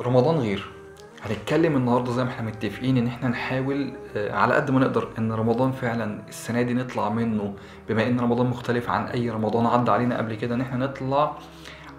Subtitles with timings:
[0.00, 0.66] رمضان غير.
[1.22, 5.32] هنتكلم النهارده زي ما إحنا متفقين إن إحنا نحاول آه، على قد ما نقدر إن
[5.32, 7.54] رمضان فعلا السنة دي نطلع منه
[7.88, 11.36] بما إن رمضان مختلف عن أي رمضان عدى علينا قبل كده إن إحنا نطلع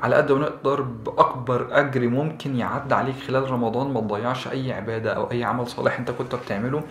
[0.01, 5.13] على قد ما نقدر بأكبر أجر ممكن يعدي عليك خلال رمضان ما تضيعش أي عبادة
[5.13, 6.83] أو أي عمل صالح أنت كنت بتعمله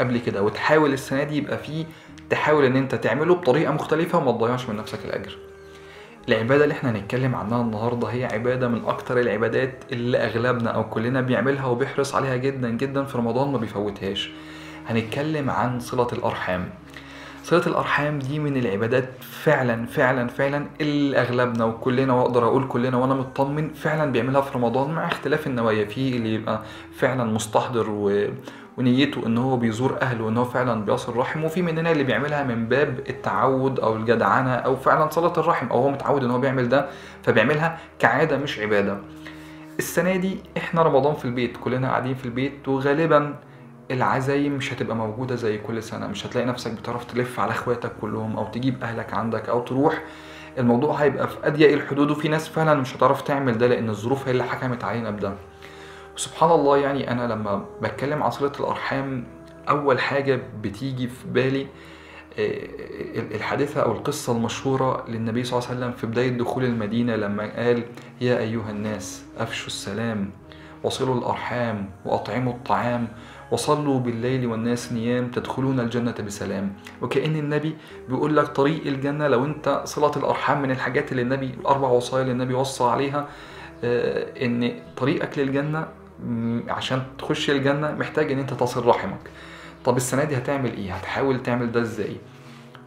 [0.00, 0.42] قبل كده.
[0.42, 1.84] وتحاول السنة دي يبقى فيه
[2.30, 5.38] تحاول إن أنت تعمله بطريقة مختلفة وما تضيعش من نفسك الأجر.
[6.28, 11.20] العبادة اللي إحنا هنتكلم عنها النهاردة هي عبادة من أكتر العبادات اللي أغلبنا أو كلنا
[11.20, 14.30] بيعملها وبيحرص عليها جدا جدا في رمضان ما بيفوتهاش.
[14.88, 16.68] هنتكلم عن صلة الأرحام.
[17.42, 23.14] صلة الأرحام دي من العبادات فعلا فعلا فعلا اللي أغلبنا وكلنا وأقدر أقول كلنا وأنا
[23.14, 25.84] مطمن فعلا بيعملها في رمضان مع اختلاف النوايا.
[25.84, 26.62] في اللي يبقى
[26.96, 28.26] فعلا مستحضر و...
[28.78, 32.66] ونيته إن هو بيزور أهله وإن هو فعلا بيصل رحم وفي مننا اللي بيعملها من
[32.68, 36.86] باب التعود أو الجدعنة أو فعلا صله الرحم أو هو متعود إن هو بيعمل ده
[37.22, 38.98] فبيعملها كعادة مش عبادة.
[39.78, 43.34] السنة دي إحنا رمضان في البيت كلنا قاعدين في البيت وغالبا
[43.90, 46.06] العزايم مش هتبقى موجودة زي كل سنة.
[46.06, 50.02] مش هتلاقي نفسك بتعرف تلف على اخواتك كلهم أو تجيب أهلك عندك أو تروح.
[50.58, 54.30] الموضوع هيبقى في أضيق الحدود وفي ناس فعلا مش هتعرف تعمل ده لأن الظروف هي
[54.32, 55.32] اللي حكمت علينا بده.
[56.16, 59.24] سبحان الله يعني أنا لما بتكلم عن صلة الأرحام
[59.68, 61.66] أول حاجة بتيجي في بالي
[62.38, 62.68] آه،
[63.34, 67.82] الحادثة أو القصة المشهورة للنبي صلى الله عليه وسلم في بداية دخول المدينة لما قال
[68.20, 70.30] يا أيها الناس أفشوا السلام.
[70.82, 73.08] وصلوا الأرحام وأطعموا الطعام
[73.50, 76.72] وصلوا بالليل والناس نيام تدخلون الجنة بسلام.
[77.02, 77.76] وكأن النبي
[78.08, 82.32] بيقول لك طريق الجنة لو أنت صلة الأرحام من الحاجات اللي النبي الأربع وصايا اللي
[82.32, 83.28] النبي وصى عليها
[83.84, 85.86] آه، إن طريقك للجنة
[86.68, 89.30] عشان تخش الجنة محتاج إن أنت تصل رحمك.
[89.84, 92.16] طب السنة دي هتعمل إيه؟ هتحاول تعمل ده إزاي؟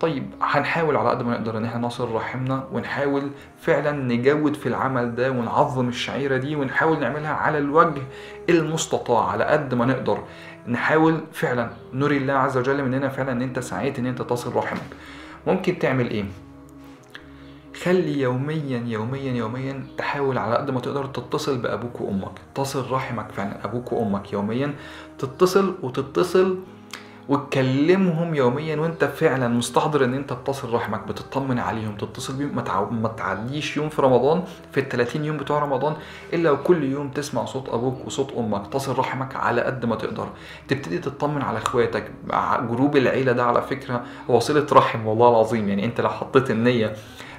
[0.03, 5.15] طيب هنحاول على قد ما نقدر إن إحنا نصل رحمنا ونحاول فعلا نجود في العمل
[5.15, 8.01] ده ونعظم الشعيرة دي ونحاول نعملها على الوجه
[8.49, 10.23] المستطاع على قد ما نقدر.
[10.67, 14.89] نحاول فعلا نري الله عز وجل مننا فعلا إن أنت سعيت إن أنت تصل رحمك.
[15.47, 16.25] ممكن تعمل إيه؟
[17.83, 22.31] خلي يوميا يوميا يوميا تحاول على قد ما تقدر تتصل بأبوك وأمك.
[22.55, 24.73] تصل رحمك فعلا أبوك وأمك يوميا
[25.19, 26.59] تتصل وتتصل
[27.29, 32.55] وتكلمهم يوميا وأنت فعلا مستحضر إن أنت بتصل رحمك بتطمن عليهم تتصل بيهم.
[33.01, 35.93] ما, تعديش يوم في رمضان في ال 30 يوم بتوع رمضان
[36.33, 40.27] إلا وكل يوم تسمع صوت أبوك وصوت أمك تصل رحمك على قد ما تقدر.
[40.67, 42.11] تبتدي تطمن على إخواتك
[42.69, 45.69] group العيلة ده على فكرة هو صله رحم والله العظيم.
[45.69, 46.93] يعني أنت لو حطيت النية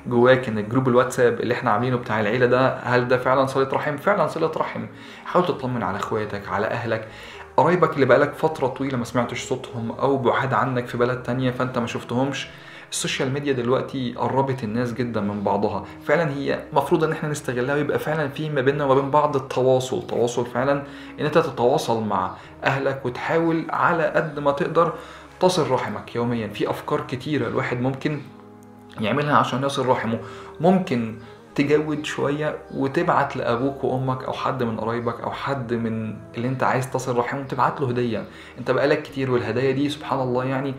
[0.06, 3.68] جواك إن ال group الواتساب اللي إحنا عاملينه بتاع العيلة ده هل ده فعلا صلة
[3.72, 4.86] رحم؟ فعلا صلة رحم.
[5.24, 7.08] حاول تطمن على إخواتك على أهلك.
[7.56, 11.78] قرايبك اللي بقالك فترة طويلة ما سمعتش صوتهم أو بعاد عنك في بلد تانية فأنت
[11.78, 12.48] ما شفتهمش
[12.90, 15.84] السوشيال ميديا دلوقتي قربت الناس جدا من بعضها.
[16.04, 20.06] فعلا هي المفروض إن إحنا نستغلها ويبقى فعلا في ما بيننا وما بين بعض التواصل.
[20.06, 20.82] تواصل فعلا
[21.20, 22.30] إن أنت تتواصل مع
[22.64, 24.92] أهلك وتحاول على قد ما تقدر
[25.40, 26.48] تصل رحمك يوميا.
[26.48, 28.20] في أفكار كتيرة الواحد ممكن
[29.00, 30.18] يعملها عشان يصل رحمه
[30.60, 31.14] ممكن
[31.54, 36.90] تجود شوية وتبعت لأبوك وأمك أو حد من قرايبك أو حد من اللي أنت عايز
[36.90, 38.24] تصل رحمه تبعت له هدية.
[38.58, 40.74] أنت بقالك كتير والهدايا دي سبحان الله يعني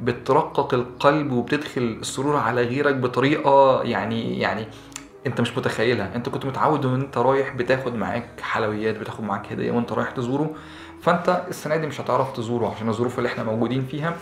[0.00, 4.66] بترقق القلب وبتدخل السرور على غيرك بطريقة يعني يعني
[5.26, 6.16] أنت مش متخيلها.
[6.16, 10.50] أنت كنت متعود إن أنت رايح بتاخد معاك حلويات بتاخد معاك هدية وأنت رايح تزوره
[11.02, 14.16] فأنت السنة دي مش هتعرف تزوره عشان الظروف اللي إحنا موجودين فيها.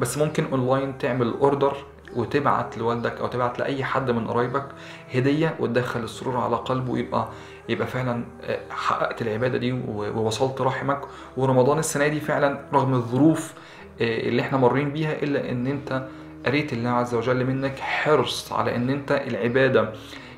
[0.00, 1.76] بس ممكن اونلاين تعمل order
[2.16, 4.66] وتبعت لوالدك أو تبعت لأي حد من قرايبك
[5.14, 7.28] هدية وتدخل السرور على قلبه ويبقى
[7.68, 11.00] يبقى فعلا آه، حققت العبادة دي ووصلت رحمك.
[11.36, 13.52] ورمضان السنة دي فعلا رغم الظروف
[14.00, 16.06] آه، اللي إحنا مارين بيها إلا إن أنت
[16.46, 19.92] وريت الله عز وجل منك حرص على إن أنت العبادة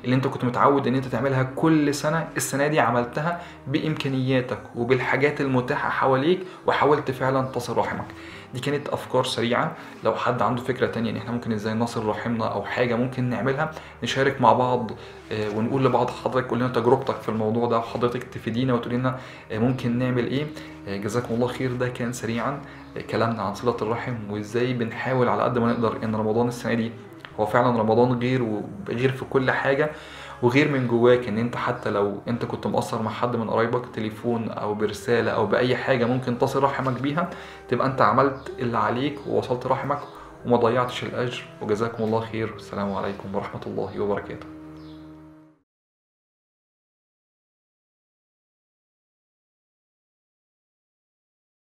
[0.05, 5.89] اللي أنت كنت متعود إن أنت تعملها كل سنة السنة دي عملتها بإمكانياتك وبالحاجات المتاحة
[5.89, 8.05] حواليك وحاولت فعلا تصل رحمك.
[8.53, 9.75] دي كانت أفكار سريعة.
[10.03, 13.71] لو حد عنده فكرة تانية إن إحنا ممكن إزاي نصل رحمنا أو حاجة ممكن نعملها
[14.03, 14.91] نشارك مع بعض
[15.31, 19.19] آه، ونقول لبعض حضرتك قول لنا تجربتك في الموضوع ده وحضرتك تفيدينا وتقول لنا
[19.51, 20.47] آه، ممكن نعمل إيه.
[20.87, 21.73] آه، جزاكم الله خير.
[21.73, 22.61] ده كان سريعا
[23.09, 26.91] كلامنا عن صلة الرحم وإزاي بنحاول على قد ما نقدر إن رمضان السنة دي
[27.39, 29.91] هو فعلا رمضان غير وغير في كل حاجة.
[30.41, 34.49] وغير من جواك إن أنت حتى لو أنت كنت مقصر مع حد من قرايبك تليفون
[34.49, 37.29] أو برسالة أو بأي حاجة ممكن تصل رحمك بيها
[37.67, 39.99] تبقى أنت عملت اللي عليك ووصلت رحمك
[40.45, 41.43] وما ضيعتش الأجر.
[41.61, 42.53] وجزاكم الله خير.
[42.53, 44.58] والسلام عليكم ورحمة الله وبركاته.